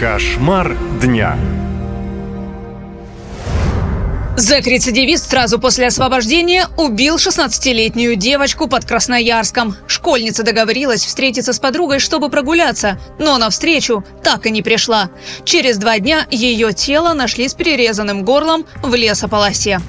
Кошмар 0.00 0.78
дня. 1.02 1.36
Зэк-рецидивист 4.34 5.28
сразу 5.28 5.58
после 5.58 5.88
освобождения 5.88 6.68
убил 6.78 7.16
16-летнюю 7.16 8.16
девочку 8.16 8.66
под 8.66 8.86
Красноярском. 8.86 9.76
Школьница 9.86 10.42
договорилась 10.42 11.04
встретиться 11.04 11.52
с 11.52 11.58
подругой, 11.58 11.98
чтобы 11.98 12.30
прогуляться, 12.30 12.98
но 13.18 13.36
на 13.36 13.50
встречу 13.50 14.02
так 14.22 14.46
и 14.46 14.50
не 14.50 14.62
пришла. 14.62 15.10
Через 15.44 15.76
два 15.76 15.98
дня 15.98 16.26
ее 16.30 16.72
тело 16.72 17.12
нашли 17.12 17.46
с 17.46 17.52
перерезанным 17.52 18.24
горлом 18.24 18.64
в 18.82 18.94
лесополосе. 18.94 19.82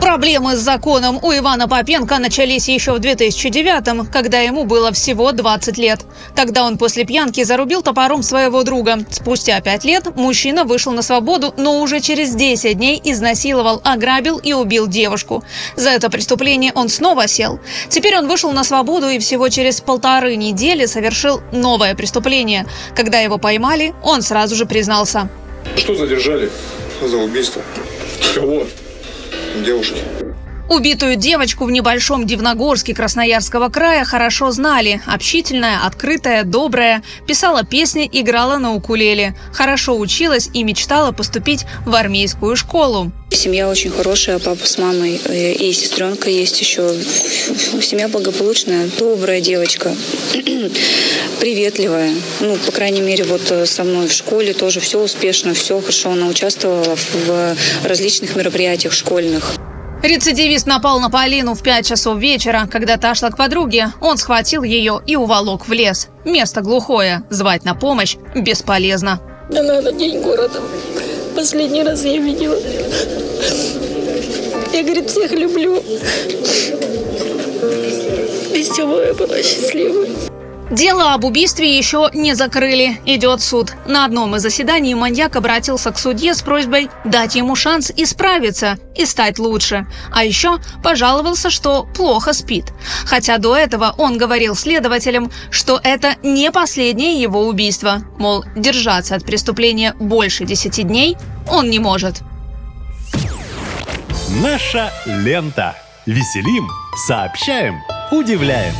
Проблемы 0.00 0.56
с 0.56 0.60
законом 0.60 1.18
у 1.22 1.32
Ивана 1.32 1.68
Попенко 1.68 2.18
начались 2.18 2.68
еще 2.68 2.92
в 2.92 2.96
2009-м, 2.98 4.06
когда 4.06 4.40
ему 4.40 4.64
было 4.64 4.92
всего 4.92 5.32
20 5.32 5.76
лет. 5.76 6.00
Тогда 6.34 6.64
он 6.64 6.78
после 6.78 7.04
пьянки 7.04 7.42
зарубил 7.42 7.82
топором 7.82 8.22
своего 8.22 8.62
друга. 8.62 9.00
Спустя 9.10 9.60
5 9.60 9.84
лет 9.84 10.16
мужчина 10.16 10.64
вышел 10.64 10.92
на 10.92 11.02
свободу, 11.02 11.52
но 11.56 11.80
уже 11.80 12.00
через 12.00 12.34
10 12.34 12.78
дней 12.78 13.00
изнасиловал, 13.04 13.80
ограбил 13.84 14.38
и 14.38 14.52
убил 14.52 14.86
девушку. 14.86 15.42
За 15.76 15.90
это 15.90 16.10
преступление 16.10 16.72
он 16.74 16.88
снова 16.88 17.26
сел. 17.26 17.58
Теперь 17.88 18.16
он 18.16 18.28
вышел 18.28 18.52
на 18.52 18.64
свободу 18.64 19.08
и 19.08 19.18
всего 19.18 19.48
через 19.48 19.80
полторы 19.80 20.36
недели 20.36 20.86
совершил 20.86 21.40
новое 21.52 21.94
преступление. 21.94 22.66
Когда 22.94 23.18
его 23.18 23.38
поймали, 23.38 23.94
он 24.02 24.22
сразу 24.22 24.54
же 24.54 24.64
признался. 24.64 25.28
Что 25.76 25.94
задержали? 25.94 26.50
За 27.02 27.16
убийство 27.16 27.62
Кого? 28.34 28.64
Девушки. 29.64 30.02
Убитую 30.68 31.16
девочку 31.16 31.64
в 31.64 31.70
небольшом 31.70 32.26
Дивногорске 32.26 32.94
Красноярского 32.94 33.70
края 33.70 34.04
хорошо 34.04 34.50
знали. 34.50 35.00
Общительная, 35.06 35.86
открытая, 35.86 36.44
добрая, 36.44 37.02
писала 37.26 37.64
песни, 37.64 38.08
играла 38.12 38.58
на 38.58 38.74
укулеле. 38.74 39.34
Хорошо 39.50 39.96
училась 39.96 40.50
и 40.52 40.62
мечтала 40.64 41.12
поступить 41.12 41.64
в 41.86 41.94
армейскую 41.94 42.54
школу. 42.54 43.10
Семья 43.30 43.68
очень 43.68 43.90
хорошая, 43.90 44.38
папа 44.38 44.66
с 44.66 44.78
мамой 44.78 45.20
э, 45.24 45.52
и 45.52 45.72
сестренка 45.72 46.28
есть 46.28 46.60
еще. 46.60 46.94
Семья 47.80 48.08
благополучная, 48.08 48.88
добрая 48.98 49.40
девочка, 49.40 49.94
приветливая. 51.40 52.14
Ну, 52.40 52.56
по 52.56 52.72
крайней 52.72 53.00
мере, 53.00 53.24
вот 53.24 53.50
э, 53.50 53.64
со 53.64 53.84
мной 53.84 54.08
в 54.08 54.12
школе 54.12 54.52
тоже 54.54 54.80
все 54.80 55.00
успешно, 55.02 55.54
все 55.54 55.80
хорошо. 55.80 56.12
Она 56.12 56.26
участвовала 56.26 56.96
в 57.26 57.56
различных 57.84 58.34
мероприятиях 58.34 58.92
школьных. 58.92 59.57
Рецидивист 60.02 60.66
напал 60.66 61.00
на 61.00 61.10
Полину 61.10 61.54
в 61.54 61.62
5 61.62 61.86
часов 61.86 62.18
вечера. 62.18 62.68
Когда 62.70 62.96
та 62.96 63.14
шла 63.14 63.30
к 63.30 63.36
подруге, 63.36 63.92
он 64.00 64.16
схватил 64.16 64.62
ее 64.62 65.00
и 65.06 65.16
уволок 65.16 65.66
в 65.66 65.72
лес. 65.72 66.08
Место 66.24 66.60
глухое, 66.60 67.24
звать 67.30 67.64
на 67.64 67.74
помощь 67.74 68.16
бесполезно. 68.34 69.20
Она 69.50 69.80
на 69.80 69.92
день 69.92 70.20
города. 70.22 70.60
Последний 71.34 71.82
раз 71.82 72.04
я 72.04 72.18
видела. 72.18 72.56
Я, 74.72 74.82
говорит, 74.84 75.10
всех 75.10 75.32
люблю. 75.32 75.82
Веселая 78.54 79.14
была, 79.14 79.42
счастливая. 79.42 80.27
Дело 80.70 81.14
об 81.14 81.24
убийстве 81.24 81.78
еще 81.78 82.10
не 82.12 82.34
закрыли. 82.34 83.00
Идет 83.06 83.40
суд. 83.40 83.72
На 83.86 84.04
одном 84.04 84.36
из 84.36 84.42
заседаний 84.42 84.94
маньяк 84.94 85.36
обратился 85.36 85.90
к 85.92 85.98
судье 85.98 86.34
с 86.34 86.42
просьбой 86.42 86.90
дать 87.04 87.36
ему 87.36 87.56
шанс 87.56 87.90
исправиться 87.96 88.78
и 88.94 89.06
стать 89.06 89.38
лучше. 89.38 89.86
А 90.12 90.24
еще 90.24 90.58
пожаловался, 90.82 91.48
что 91.48 91.84
плохо 91.94 92.34
спит. 92.34 92.66
Хотя 93.06 93.38
до 93.38 93.56
этого 93.56 93.94
он 93.96 94.18
говорил 94.18 94.54
следователям, 94.54 95.30
что 95.50 95.80
это 95.82 96.16
не 96.22 96.50
последнее 96.50 97.20
его 97.20 97.46
убийство. 97.46 98.02
Мол, 98.18 98.44
держаться 98.54 99.14
от 99.14 99.24
преступления 99.24 99.94
больше 99.98 100.44
10 100.44 100.86
дней 100.86 101.16
он 101.50 101.70
не 101.70 101.78
может. 101.78 102.22
Наша 104.42 104.92
лента. 105.06 105.74
Веселим, 106.04 106.68
сообщаем, 107.06 107.82
удивляем. 108.10 108.74